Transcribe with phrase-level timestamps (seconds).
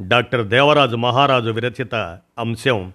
[0.00, 1.94] Doctor Devaraju మహారాజు విరచిత
[2.38, 2.92] అంశం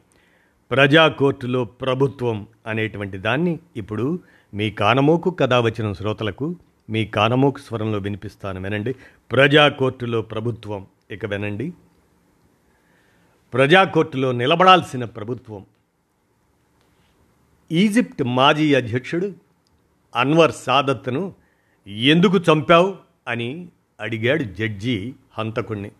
[0.72, 4.20] ప్రజా కోర్టులో ప్రభుత్వం అనేటువంటి దాన్ని ఇప్పుడు
[4.54, 6.56] మీ కానమోకు కథ వచ్చిన శ్రోతలకు
[6.90, 8.96] మీ కానమోకు స్వరంలో వినిపిస్తాను వినండి.
[9.32, 11.74] ప్రజా కోర్టులో ప్రభుత్వం ఇక వినండి.
[13.54, 15.66] ప్రజా కోర్టులో నిలబడాల్సిన ప్రభుత్వం.
[17.72, 19.34] ఈజిప్ట్ మాజీ అధ్యక్షుడు
[20.16, 21.34] అన్వర్ సాదత్ను
[21.88, 22.96] ఎందుకు చంపావు
[23.28, 25.92] అని అడిగాడు జడ్జి హంతకుణ్ణి.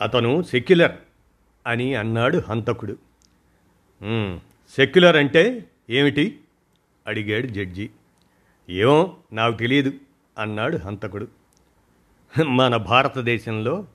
[0.00, 0.92] అతను సెక్యులర్
[1.66, 2.96] అని అన్నాడు హంతకుడు.
[4.76, 6.40] సెక్యులర్ అంటే ఏమిటి?
[7.06, 7.90] అడిగాడు జడ్జి.
[8.70, 9.92] ఏమో నాకు తెలియదు
[10.38, 11.28] అన్నాడు హంతకుడు.
[12.46, 13.86] మన భారతదేశంలో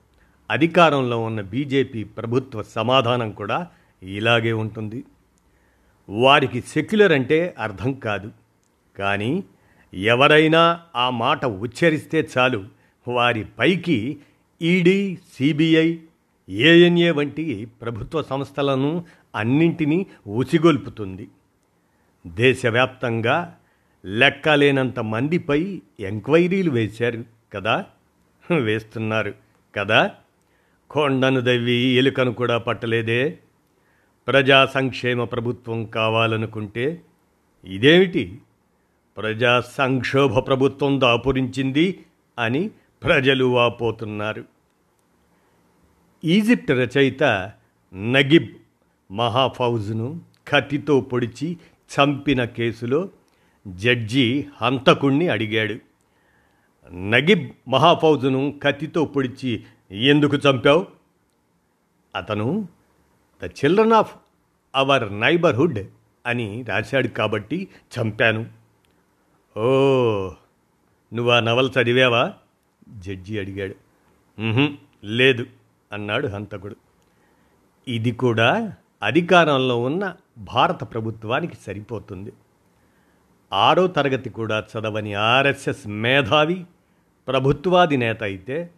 [0.50, 3.66] అధికారంలో ఉన్న బీజేపీ ప్రభుత్వ సమాధానం కూడా
[4.02, 5.04] ఇలాగే ఉంటుంది.
[6.08, 8.32] వారికి సెక్యులర్ అంటే అర్థం కాదు.
[8.98, 9.44] కానీ
[9.94, 12.64] ఎవరైనా ఆ మాట ఉచ్చరిస్తే చాలు
[13.08, 14.18] వారి పైకి
[14.62, 15.98] ఈడీ సిబిఐ
[16.48, 19.04] ఏఎన్ఏ వంటి ప్రభుత్వ సంస్థలను
[19.34, 21.28] అన్నింటినీ ఉసిగొల్పుతుంది.
[22.26, 23.56] దేశవ్యాప్తంగా
[24.04, 27.84] లెక్కలేనంత మందిపై ఎంక్వైరీలు వేశారు కదా?
[28.54, 29.34] వేస్తున్నారు
[29.76, 30.10] కదా?
[30.90, 33.38] కొండను దవ్వి ఎలుకను కూడా పట్టలేదే?
[34.28, 37.02] ప్రజా సంక్షేమ ప్రభుత్వం కావాలనుకుంటే
[37.64, 38.38] ఇదేమిటి?
[39.16, 42.04] ప్రజా సంక్షోభ ప్రభుత్వం దాపురించింది
[42.38, 42.70] అని
[43.04, 44.44] ప్రజలు వాపోతున్నారు.
[46.24, 47.52] ఈజిప్ట్ రచయిత
[47.94, 48.48] నగిబ్
[49.12, 51.58] మహాఫౌజ్ను కత్తితో పొడిచి
[51.92, 53.08] చంపిన కేసులో
[53.66, 55.76] జడ్జి హంతకుణ్ణి అడిగాడు.
[56.94, 60.86] నగిబ్ మహాఫౌజ్ను కత్తితో పొడిచి ఎందుకు చంపావు?
[62.14, 62.68] అతను
[63.42, 64.16] the children of
[64.74, 65.78] our neighbourhood
[66.26, 67.68] అని రాశాడు కాబట్టి
[67.98, 68.46] చంపాను.
[69.58, 69.64] ఓ
[71.14, 72.34] నువ్వు ఆ నవల చదివావా?
[72.98, 73.74] జడ్జి అడిగాడు.
[75.04, 75.46] లేదు
[75.92, 76.76] అన్నాడు హంతకుడు.
[77.88, 78.72] ఇది కూడా
[79.02, 82.32] అధికారంలో ఉన్న భారత ప్రభుత్వానికి సరిపోతుంది.
[83.52, 86.64] ఆరో తరగతి కూడా చదవని ఆర్ఎస్ఎస్ మేధావి
[87.28, 88.70] ప్రభుత్వాధినేత అయితే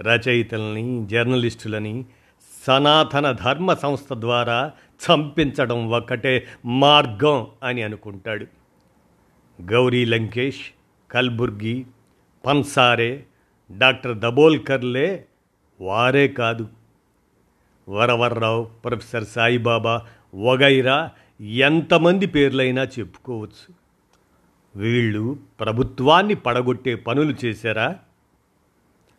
[0.00, 2.04] రచయితల్ని జర్నలిస్టులని
[2.66, 4.72] సనాతన ధర్మ సంస్థ ద్వారా
[5.04, 8.46] చంపించడం ఒక్కటే మార్గం అని అనుకుంటాడు.
[9.62, 10.60] గౌరీ లంకేష్
[11.10, 11.86] కల్బుర్గి
[12.46, 13.24] పన్సారే
[13.76, 15.24] డాక్టర్ దబోల్కర్లే
[15.80, 16.68] వారే కాదు.
[17.88, 20.02] వరవర్రావు ప్రొఫెసర్ సాయిబాబా
[20.34, 23.74] వగైరా ఎంతమంది పేర్లైనా చెప్పుకోవచ్చు.
[24.76, 27.96] వీళ్ళు ప్రభుత్వాన్ని పడగొట్టే పనులు చేశారా?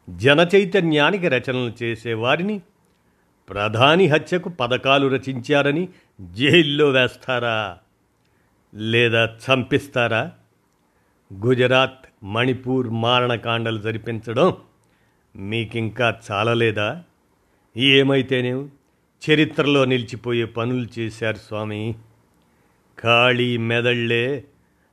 [0.10, 2.62] జన చైతన్యానికి రచనలు చేసేవారిని
[3.50, 5.90] ప్రధాని హత్యకు పథకాలు రచించారని
[6.22, 7.78] జైల్లో వేస్తారా?
[8.74, 10.32] లేదా చంపిస్తారా?
[11.34, 14.54] గుజరాత్ మణిపూర్ మారణకాండలు జరిపించడం
[15.36, 17.04] మీకింకా చాలలేదా?
[17.76, 18.72] ఏమైతేనేం?
[19.22, 21.96] చరిత్రలో నిలిచిపోయే పనులు చేశారు స్వామి.
[22.98, 24.44] ఖాళీ మెదళ్ళే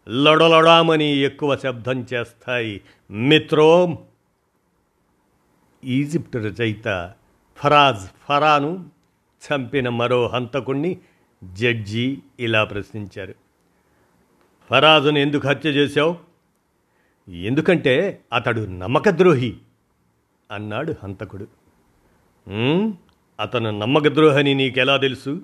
[0.08, 2.80] లొడలొడామని ఎక్కువ శబ్దం చేస్తాయి.
[3.10, 3.90] మిత్రోం!
[5.84, 7.14] ఈజిప్ట్ రచయిత
[7.58, 8.90] ఫరాజ్ ఫరాను
[9.42, 10.98] చంపిన మరో హంతకుణ్ణి
[11.44, 13.34] జడ్జి ఇలా ప్రశ్నించారు.
[14.70, 16.12] ఫరాజును ఎందుకు హత్య చేశావు?
[17.28, 19.56] ఎందుకంటే అతడు నమ్మకద్రోహి
[20.50, 21.46] అన్నాడు హంతకుడు.
[23.40, 25.42] అతను నమ్మకద్రోహని నీకెలా తెలుసు?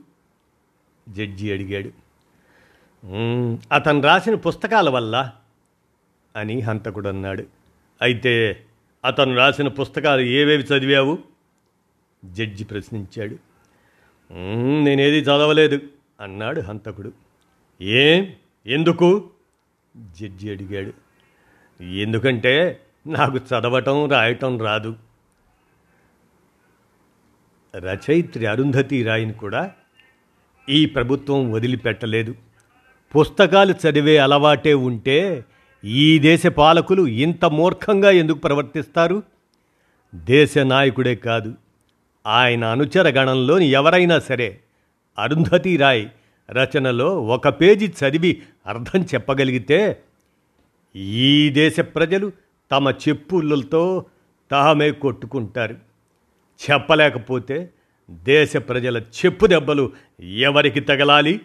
[1.08, 1.90] జడ్జి అడిగాడు.
[3.72, 5.32] అతను రాసిన పుస్తకాల వల్ల
[6.36, 7.44] అని హంతకుడు అన్నాడు.
[8.02, 8.64] అయితే
[9.04, 11.18] అతను రాసిన పుస్తకాలు ఏవేవి చదివావు?
[12.24, 13.36] జడ్జి ప్రశ్నించాడు.
[14.82, 15.80] నేనేది చదవలేదు
[16.20, 17.12] అన్నాడు హంతకుడు.
[17.80, 18.32] ఏం?
[18.66, 19.30] ఎందుకు?
[19.96, 21.01] జడ్జి అడిగాడు.
[21.82, 24.96] ఎందుకంటే నాకు చదవటం రాయటం రాదు.
[27.76, 29.70] రచయిత్రి అరుంధతి రాయిని కూడా
[30.68, 32.34] ఈ ప్రభుత్వం వదిలిపెట్టలేదు.
[33.16, 35.44] పుస్తకాలు చదివే అలవాటే ఉంటే
[35.84, 39.22] ఈ దేశ పాలకులు ఇంత మూర్ఖంగా ఎందుకు ప్రవర్తిస్తారు?
[40.14, 41.54] దేశ నాయకుడే కాదు.
[42.26, 44.60] ఆయన అనుచర గణంలోని ఎవరైనా సరే
[45.18, 46.08] అరుంధతి రాయ్
[46.50, 50.02] రచనలో ఒక పేజీ చదివి అర్థం చెప్పగలిగితే
[50.96, 52.32] ఈ దేశ ప్రజలు
[52.72, 54.04] తమ చెప్పులతో
[54.50, 55.76] తామే కొట్టుకుంటారు.
[56.70, 57.70] చెప్పలేకపోతే
[58.10, 61.40] దేశ ప్రజల చెప్పు దెబ్బలు ఎవరికి తగలాలి?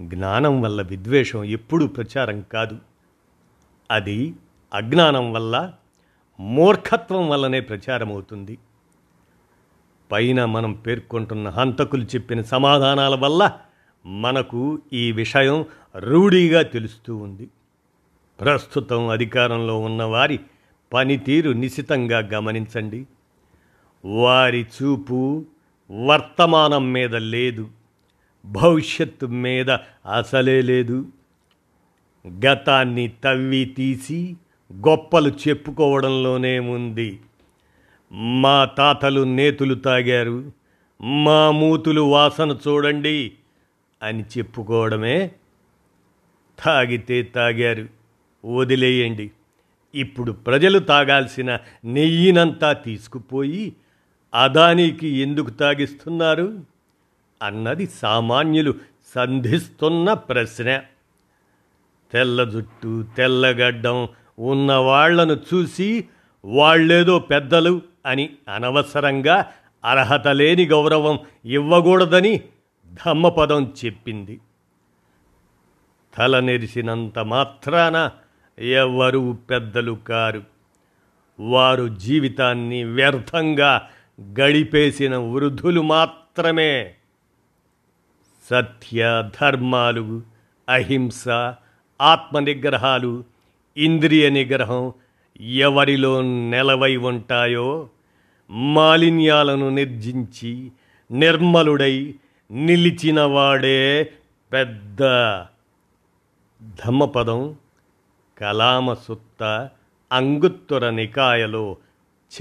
[0.00, 2.78] జ్ఞానం వల్ల విద్వేషం ఎప్పుడూ ప్రచారం కాదు.
[3.90, 4.34] అది
[4.74, 5.72] అజ్ఞానం వల్ల
[6.40, 8.58] మూర్ఖత్వం వల్లనే ప్రచారమవుతుంది.
[10.12, 13.52] పైన మనం పేర్కొంటున్న హంతకులు చెప్పిన సమాధానాల వల్ల
[14.06, 15.64] మనకు ఈ విషయం
[15.96, 17.48] రూఢీగా తెలుస్తూ ఉంది.
[18.40, 20.40] ప్రస్తుతం అధికారంలో ఉన్నవారి
[20.92, 23.06] పనితీరు నిశితంగా గమనించండి.
[24.04, 25.44] వారి చూపు
[26.06, 27.68] వర్తమానం మీద లేదు.
[28.44, 29.70] భవిష్యత్తు మీద
[30.16, 31.06] అసలే లేదు.
[32.46, 34.36] గతాన్ని తవ్వి తీసి
[34.72, 37.20] గొప్పలు చెప్పుకోవడంలోనే ఉంది.
[38.12, 40.52] మా తాతలు నేతులు తాగారు.
[41.02, 43.32] మా మూతులు వాసన చూడండి
[44.02, 45.30] అని చెప్పుకోవడమే
[46.64, 47.93] తాగితే తాగారు.
[48.44, 49.30] వదిలేయండి.
[49.94, 53.72] ఇప్పుడు ప్రజలు తాగాల్సిన నెయ్యినంతా తీసుకుపోయి
[54.34, 56.60] అదానికి ఎందుకు తాగిస్తున్నారు?
[57.42, 58.74] అన్నది సామాన్యులు
[59.14, 60.82] సంధిస్తున్న ప్రశ్న.
[62.12, 64.08] తెల్ల జుట్టు తెల్లగడ్డం
[64.38, 66.04] ఉన్న వాళ్ళను చూసి
[66.44, 69.52] వాళ్ళేదో పెద్దలు అని అనవసరంగా
[69.84, 72.40] అర్హత లేని గౌరవం ఇవ్వకూడదని
[73.06, 74.40] ధమ్మపదం చెప్పింది.
[76.16, 78.10] తల నెరిసినంత మాత్రాన
[78.58, 80.42] ఎవరు పెద్దలు కారు.
[81.40, 83.88] వారు జీవితాన్ని వ్యర్థంగా
[84.40, 86.94] గడిపేసిన వృద్ధులు మాత్రమే.
[88.50, 90.22] సత్య ధర్మాలు
[90.68, 91.28] అహింస
[92.00, 93.24] ఆత్మనిగ్రహాలు
[93.76, 94.92] ఇంద్రియ నిగ్రహం
[95.40, 97.88] ఎవరిలో నెలవై ఉంటాయో
[98.50, 100.72] మాలిన్యాలను నిర్జించి
[101.10, 102.14] నిర్మలుడై
[102.50, 104.12] నిలిచినవాడే
[104.52, 104.98] పెద్ద
[106.84, 107.54] ధమ్మపదం
[108.38, 109.68] కలామసుత్త
[110.12, 111.76] అంగుత్తుర నికాయలో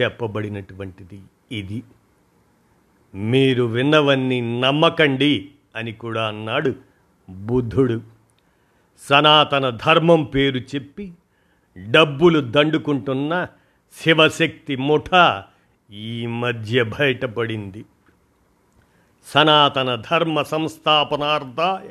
[0.01, 1.84] చెప్పబడినటువంటిది ఇది.
[3.16, 6.75] మీరు విన్నవన్నీ నమ్మకండి అని కూడా అన్నాడు
[7.30, 8.01] బుద్ధుడు.
[9.00, 11.13] సనాతన ధర్మం పేరు చెప్పి
[11.92, 13.48] డబ్బులు దండుకుంటున్న
[14.01, 15.42] శివశక్తి ముఠ
[15.92, 17.86] ఈ మధ్య బయటపడింది.
[19.28, 21.89] సనాతన ధర్మ సంస్థాపనార్థాయ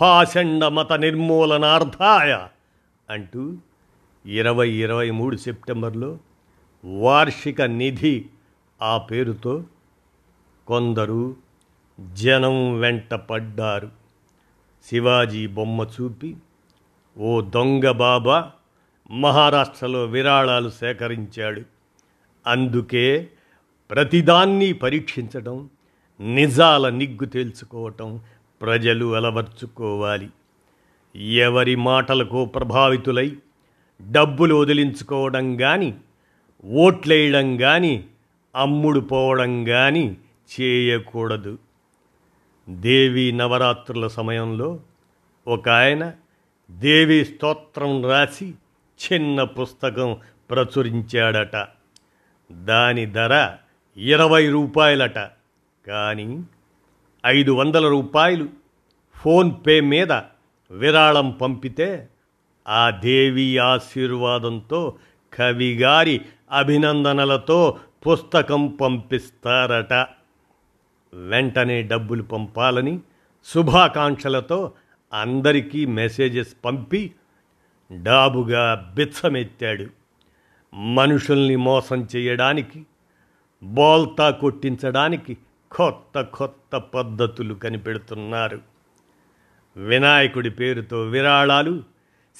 [0.00, 2.46] పాషండ మత నిర్మూలనార్థాయ
[3.10, 3.56] అంటూ
[4.26, 6.18] ఇరవై ఇరవై మూడు సెప్టెంబర్లో
[6.84, 8.26] వార్షిక నిధి
[8.82, 9.64] ఆ పేరుతో
[10.66, 11.36] కొందరు
[12.12, 13.90] జనం వెంట పడ్డారు.
[14.84, 16.36] శివాజీ బొమ్మ చూపి
[17.18, 18.52] ఓ దొంగ బాబా
[19.10, 21.62] మహారాష్ట్రలో విరాళాలు సేకరించాడు.
[22.46, 23.30] అందుకే
[23.90, 25.70] ప్రతిదాన్ని పరీక్షించడం
[26.20, 28.20] నిజాల నిగ్గు తేల్చుకోవటం
[28.62, 30.30] ప్రజలు అలవర్చుకోవాలి.
[31.16, 33.36] ఎవరి మాటలకు ప్రభావితులై
[34.10, 35.94] డబ్బులు వదిలించుకోవడం కానీ
[36.64, 38.04] ఓట్లేయడం కానీ
[38.56, 40.16] అమ్ముడుపోవడం కానీ
[40.60, 41.58] చేయకూడదు.
[42.68, 44.80] దేవి నవరాత్రుల సమయంలో
[45.48, 46.12] ఒక ఆయన
[46.70, 48.54] దేవి స్తోత్రం రాసి
[49.12, 50.16] చిన్న పుస్తకం
[50.50, 51.66] ప్రచురించాడట.
[52.52, 53.56] దాని ధర
[53.96, 55.18] ఇరవై రూపాయలట.
[55.86, 56.42] కానీ
[57.26, 58.48] ఐదు వందల రూపాయలు
[59.14, 60.12] ఫోన్పే మీద
[60.70, 62.08] విరాళం పంపితే
[62.68, 64.98] ఆ దేవి ఆశీర్వాదంతో
[65.34, 66.20] కవిగారి
[66.52, 69.92] అభినందనలతో పుస్తకం పంపిస్తారట.
[71.14, 73.00] వెంటనే డబ్బులు పంపాలని
[73.44, 74.72] శుభాకాంక్షలతో
[75.12, 77.12] అందరికీ మెసేజెస్ పంపి
[78.02, 79.86] డాబుగా బిచ్చమెత్తాడు.
[80.74, 82.86] మనుషుల్ని మోసం చేయడానికి
[83.62, 85.36] బోల్తా కొట్టించడానికి
[85.72, 88.69] కొత్త కొత్త పద్ధతులు కనిపెడుతున్నారు.
[89.76, 91.82] వినాయకుడి పేరుతో విరాళాలు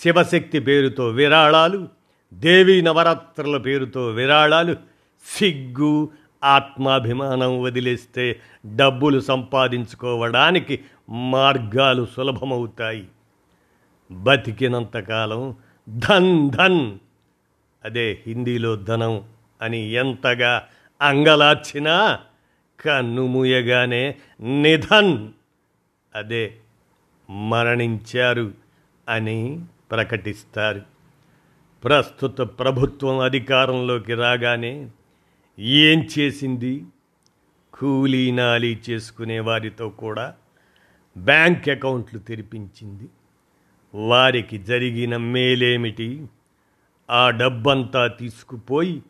[0.03, 1.89] శివశక్తి పేరుతో విరాళాలు
[2.33, 4.77] దేవీ నవరాత్రుల పేరుతో విరాళాలు
[5.39, 6.11] సిగ్గు
[6.45, 8.41] ఆత్మాభిమానం వదిలేస్తే
[8.77, 13.09] డబ్బులు సంపాదించుకోవడానికి మార్గాలు సులభమవుతాయి.
[14.13, 15.57] బతికినంతకాలం
[15.89, 16.99] ధన్ ధన్.
[17.85, 19.23] అదే హిందీలో ధనం
[19.63, 20.63] అని ఎంతగా
[21.01, 22.19] అంగలార్చినా
[22.81, 25.29] కన్ను మూయగానే నిధన్.
[26.15, 26.55] అదే
[27.31, 28.53] మరణించారు
[29.09, 30.83] అని ప్రకటిస్తారు.
[31.85, 34.89] ప్రస్తుత ప్రభుత్వం అధికారంలోకి రాగానే
[35.59, 36.85] ఏం చేసింది?
[37.75, 40.35] కూలీ నాలీ చేసుకునే వారితో కూడా
[41.19, 43.09] బ్యాంక్ అకౌంట్లు తెరిపించింది.
[43.95, 46.27] వారికి జరిగిన మేలేమిటి?
[47.11, 49.03] ఆ డబ్బంతా తీసుకుపోయి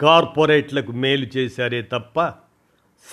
[0.00, 2.32] కార్పొరేట్లకు మేలు చేశారే తప్ప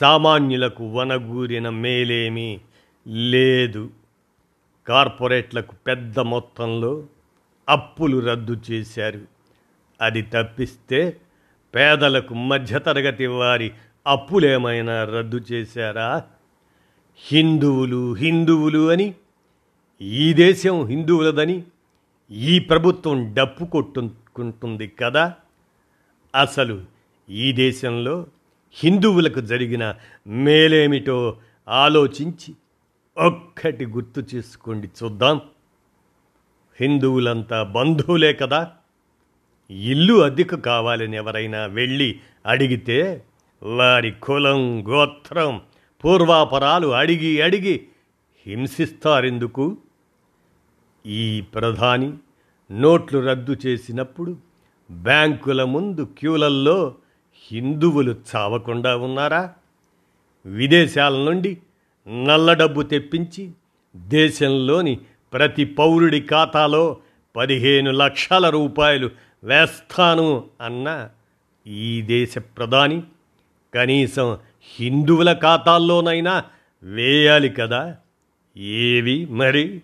[0.01, 2.59] సామాన్యులకు వనగూరిన మేలేమీ
[3.07, 3.89] లేదు.
[4.87, 7.03] కార్పొరేట్లకు పెద్ద మొత్తంలో
[7.69, 9.21] అప్పులు రద్దు చేశారు.
[10.01, 11.17] అది తప్పిస్తే
[11.75, 13.71] పేదలకు మధ్యతరగతి వారి
[14.07, 16.23] అప్పులేమైనా రద్దు చేశారా?
[17.31, 19.13] హిందువులు హిందువులు అని
[20.01, 21.63] ఈ దేశం హిందువులదని
[22.31, 25.33] ఈ ప్రభుత్వం డప్పు కొట్టుకుంటుంది కదా?
[26.41, 26.81] అసలు
[27.29, 28.25] ఈ దేశంలో
[28.73, 29.95] హిందువులకు జరిగిన
[30.27, 31.37] మేలేమిటో
[31.69, 32.55] ఆలోచించి
[33.17, 35.41] ఒక్కటి గుర్తు చేసుకోండి చూద్దాం.
[36.81, 38.71] హిందువులంతా బంధువులే కదా.
[39.71, 43.25] ఇల్లు అద్దెకు కావాలని ఎవరైనా వెళ్ళి అడిగితే
[43.63, 45.61] వారి కులం గోత్రం
[46.05, 47.87] పూర్వాపరాలు అడిగి అడిగి
[48.47, 49.77] హింసిస్తారెందుకు?
[51.05, 52.13] ఈ ప్రధాని
[52.71, 54.37] నోట్లు రద్దు చేసినప్పుడు
[54.91, 56.95] బ్యాంకుల ముందు క్యూలల్లో
[57.51, 59.53] హిందువులు చావకుండా ఉన్నారా?
[60.45, 61.57] విదేశాల నుండి
[62.07, 63.51] నల్ల డబ్బు తెప్పించి
[63.95, 64.99] దేశంలోని
[65.33, 66.97] ప్రతి పౌరుడి ఖాతాలో
[67.35, 69.11] పదిహేను లక్షల రూపాయలు
[69.43, 71.09] వేస్తాను అన్న
[71.67, 73.03] ఈ దేశ ప్రధాని
[73.73, 74.37] కనీసం
[74.79, 76.43] హిందువుల ఖాతాల్లోనైనా
[76.83, 77.97] వేయాలి కదా?
[78.57, 79.81] ఏవి మరి?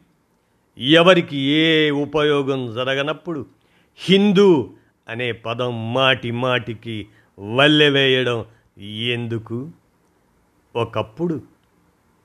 [0.79, 3.45] ఎవరికి ఏ ఉపయోగం జరగనప్పుడు
[3.97, 4.73] హిందూ
[5.09, 7.07] అనే పదం మాటి మాటికి
[7.39, 8.45] వల్లెవేయడం
[8.87, 9.71] ఎందుకు?
[10.75, 11.41] ఒకప్పుడు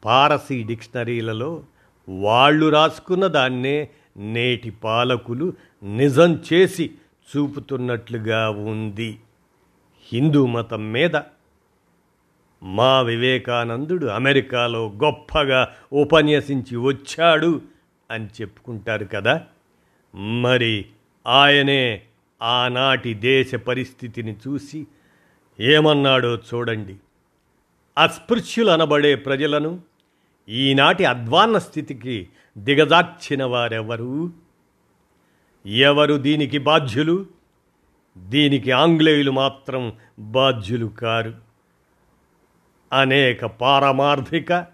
[0.04, 1.64] పారసీ డిక్షనరీలలో
[2.08, 5.52] వాళ్ళు రాసుకున్న దాన్నే నేటి పాలకులు
[5.82, 6.90] నిజం చేసి
[7.36, 9.20] చూపుతున్నట్లుగా ఉంది.
[10.12, 11.16] హిందూ మతం మీద
[12.62, 17.62] మా వివేకానందుడు అమెరికాలో గొప్పగా ఉపన్యసించి వచ్చాడు
[18.10, 19.46] అని చెప్పుకుంటారు కదా.
[20.14, 20.86] మరి
[21.26, 22.02] ఆయనే
[22.42, 24.86] ఆనాటి దేశ పరిస్థితిని చూసి
[25.60, 26.96] ఏమన్నాడో చూడండి.
[27.98, 29.87] అస్పృశ్యులు అనబడే ప్రజలను
[30.48, 32.28] ఈనాటి అధ్వాన్న స్థితికి
[32.58, 34.30] దిగజార్చిన వారెవరు?
[35.66, 37.26] ఎవరు దీనికి బాధ్యులు?
[38.18, 41.34] దీనికి ఆంగ్లేయులు మాత్రం బాధ్యులు కారు.
[42.92, 44.66] అనేక పారమార్థిక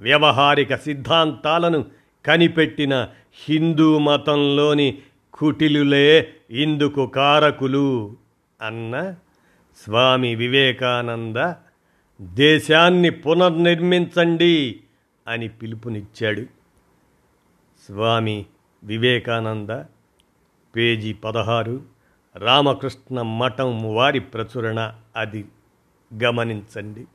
[0.00, 1.84] వ్యవహారిక సిద్ధాంతాలను
[2.26, 3.08] కనిపెట్టిన
[3.48, 4.98] హిందూ మతంలోని
[5.32, 8.16] కుటిలులే ఇందుకు కారకులు
[8.62, 9.14] అన్న
[9.84, 11.52] స్వామి వివేకానంద
[12.20, 14.80] దేశాన్ని పునర్నిర్మించండి.
[15.28, 16.42] అని పిలుపునిచ్చాడు.
[17.86, 18.46] స్వామి
[18.84, 19.70] వివేకానంద
[20.76, 21.82] పేజీ పదహారు
[22.36, 25.44] రామకృష్ణ మఠం వారి ప్రచురణ అది.
[26.24, 27.06] గమనించండి.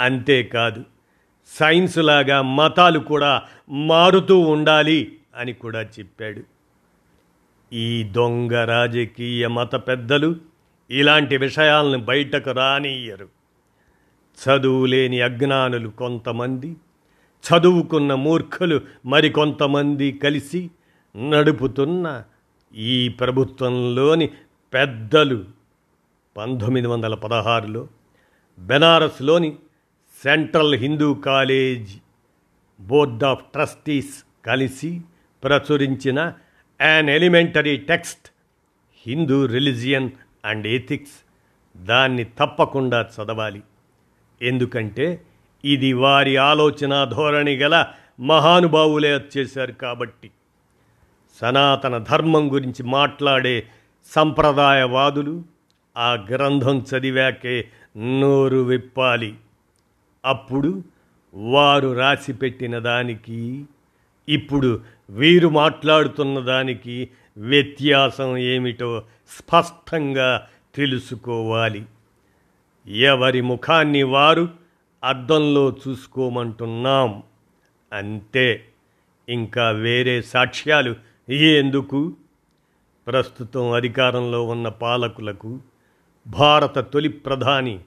[0.00, 0.84] అంతేకాదు
[1.46, 6.42] సైన్సులాగా మతాలు కూడా మారుతూ ఉండాలి అని కూడా చెప్పాడు.
[7.72, 10.36] ఈ దొంగ రాజకీయ మత పెద్దలు
[10.90, 13.28] ఇలాంటి విషయాలను బయటకు రానియ్యరు.
[14.44, 16.76] చదువులేని అజ్ఞానులు కొంతమంది
[17.44, 20.70] చదువుకున్న మూర్ఖులు మరికొంతమంది కలిసి
[21.16, 22.22] నడుపుతున్న
[22.74, 24.30] ఈ ప్రభుత్వంలోని
[24.72, 25.44] పెద్దలు
[26.36, 27.88] పంతొమ్మిది వందల పదహారులో
[28.58, 29.56] బెనారస్లోని
[30.22, 31.90] central Hindu college
[32.80, 34.14] board of trustees
[34.46, 35.00] కలిసి
[35.44, 36.32] ప్రచురించిన
[36.80, 38.28] an elementary text
[39.06, 40.10] Hindu religion
[40.44, 41.18] and ethics
[41.76, 43.62] దాన్ని తప్పకుండా చదవాలి.
[44.42, 45.24] ఎందుకంటే
[45.64, 47.86] ఇది వారి ఆలోచన ధోరణి గల
[48.20, 50.30] మహానుభావులే వచ్చేశారు కాబట్టి.
[51.40, 53.66] సనాతన ధర్మం గురించి మాట్లాడే
[54.04, 55.42] సంప్రదాయవాదులు
[55.96, 59.34] ఆ గ్రంథం చదివాకే నోరు విప్పాలి.
[60.24, 60.82] అప్పుడు
[61.34, 63.64] వారు రాసిపెట్టిన దానికి
[64.28, 71.84] ఇప్పుడు వీరు మాట్లాడుతున్న దానికి వ్యత్యాసం ఏమిటో స్పష్టంగా తెలుసుకోవాలి.
[72.86, 74.61] ఎవరి ముఖాన్ని వారు
[75.04, 77.22] అద్దంలో చూసుకోమంటున్నాం
[77.92, 78.64] అంతే
[79.28, 80.96] ఇంకా వేరే సాక్ష్యాలు
[81.32, 82.16] ఎందుకు
[83.06, 85.60] ప్రస్తుతం అధికారంలో ఉన్న పాలకులకు
[86.26, 87.80] భారత తొలి ప్రధాని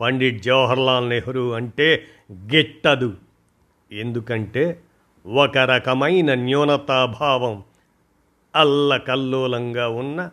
[0.00, 3.16] పండిట్ జవహర్లాల్ నెహ్రూ అంటే గిట్టదు.
[3.92, 4.82] ఎందుకంటే
[5.26, 7.62] ఒక రకమైన న్యూనతాభావం
[8.56, 10.30] అల్లకల్లోలంగా ఉన్న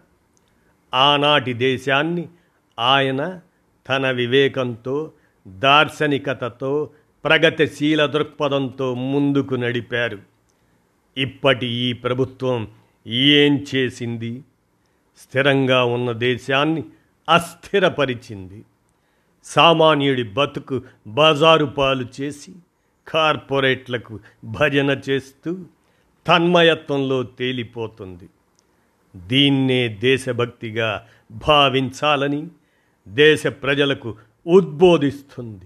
[0.94, 2.28] ఆనాటి దేశాన్ని
[2.80, 3.40] ఆయన
[3.90, 5.12] తన వివేకంతో
[5.48, 6.90] దార్శనికతతో
[7.24, 10.20] ప్రగతిశీల దృక్పథంతో ముందుకు నడిపారు.
[11.18, 12.68] ఇప్పటి ఈ ప్రభుత్వం
[13.08, 14.44] ఏం చేసింది?
[15.18, 16.84] స్థిరంగా ఉన్న దేశాన్ని
[17.30, 18.66] అస్థిరపరిచింది.
[19.44, 22.52] సామాన్యుడి బతుకు బజారు పాలు చేసి
[23.08, 25.66] కార్పొరేట్లకు భజన చేస్తూ
[26.28, 28.30] తన్మయత్వంలో తేలిపోతుంది.
[29.16, 32.48] దీన్నే దేశభక్తిగా భావించాలని
[33.08, 34.16] దేశ ప్రజలకు
[34.50, 35.66] ఉద్బోధిస్తుంది.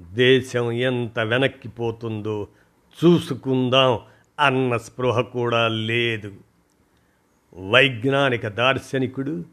[0.00, 2.48] దేశం ఎంత వెనక్కిపోతుందో
[3.04, 3.98] చూసుకుందాం
[4.40, 6.34] అన్న స్పృహ కూడా లేదు.
[7.70, 9.44] వైజ్ఞానిక దార్శనికుడు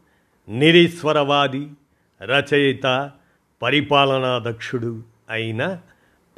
[0.48, 1.70] నిరీశ్వరవాది
[2.22, 3.10] రచయిత
[3.62, 5.80] పరిపాలనాదక్షుడు అయిన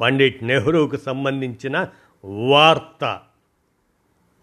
[0.01, 1.87] పండిట్ నెహ్రూకు సంబంధించిన
[2.25, 3.19] వార్త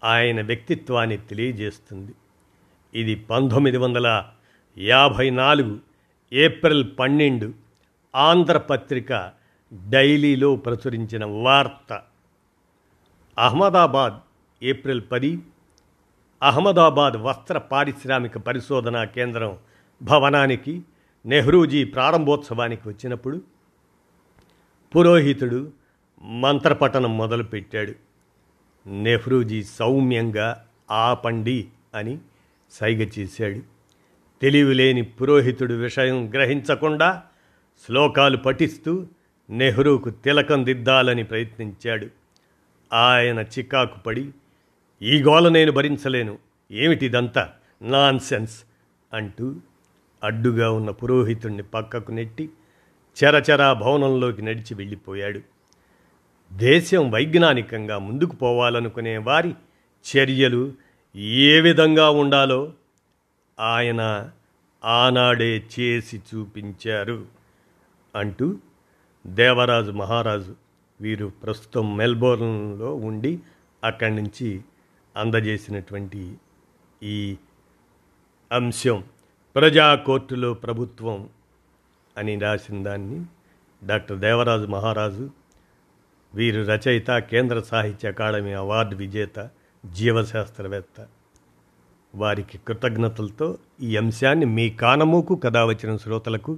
[0.03, 2.11] ఆయన వ్యక్తిత్వాన్ని తెలియజేస్తుంది.
[2.93, 4.25] ఇది పంతొమ్మిది వందల
[4.77, 5.79] యాభై నాలుగు
[6.33, 7.64] ఏప్రిల్ పన్నెండు
[8.15, 9.31] ఆంధ్రపత్రిక
[9.89, 12.01] డైలీలో ప్రచురించిన వార్త.
[13.39, 14.13] అహ్మదాబాద్
[14.63, 15.39] ఏప్రిల్ పది.
[16.43, 19.57] అహ్మదాబాద్ వస్త్ర పారిశ్రామిక పరిశోధనా కేంద్రం
[20.01, 20.81] భవనానికి
[21.25, 23.41] నెహ్రూజీ ప్రారంభోత్సవానికి వచ్చినప్పుడు
[24.95, 25.71] పురోహితుడు
[26.21, 27.93] మంత్రపఠనం మొదలుపెట్టాడు.
[28.89, 32.17] నెహ్రూజీ సౌమ్యంగా ఆపండి అని
[32.71, 33.59] సైగ చేశాడు.
[34.41, 37.23] తెలివిలేని పురోహితుడు విషయం గ్రహించకుండా
[37.77, 39.07] శ్లోకాలు పఠిస్తూ
[39.49, 42.07] నెహ్రూకు తిలకం దిద్దాలని ప్రయత్నించాడు.
[42.93, 44.31] ఆయన చికాకు పడి
[45.01, 46.37] ఈ గోల నేను భరించలేను.
[46.71, 47.49] ఏమిటిదంతా?
[47.81, 48.63] నాన్ సెన్స్
[49.13, 49.55] అంటూ
[50.23, 52.49] అడ్డుగా ఉన్న పురోహితుణ్ణి పక్కకు నెట్టి
[53.23, 55.41] చరచరా భవనంలోకి నడిచి వెళ్ళిపోయాడు.
[56.53, 59.55] దేశం వైజ్ఞానికంగా ముందుకు పోవాలనుకునే వారి
[60.15, 60.73] చర్యలు
[61.15, 62.73] ఏ విధంగా ఉండాలో
[63.59, 64.31] ఆయన
[64.85, 67.25] ఆనాడే చేసి చూపించారు.
[68.15, 68.57] అంటూ
[69.27, 70.55] దేవరాజు మహారాజు
[71.01, 73.39] వీరు ప్రస్తుతం మెల్బోర్న్లో ఉండి
[73.83, 74.61] అక్కడి నుంచి
[75.15, 76.37] అందజేసినటువంటి
[77.03, 77.37] ఈ
[78.51, 79.03] అంశం
[79.55, 81.29] ప్రజా కోర్టులో ప్రభుత్వం
[82.17, 83.25] అని రాసిన దాన్ని
[83.85, 85.29] డాక్టర్ దేవరాజు మహారాజు
[86.35, 89.49] వీరు రచయిత కేంద్ర సాహిత్య అకాడమీ అవార్డు విజేత
[89.85, 91.07] జీవశాస్త్రవేత్త.
[92.15, 96.57] వారికి కృతజ్ఞతలతో ఈ అంశాన్ని మీ కానమూకు కథ వచ్చిన శ్రోతలకు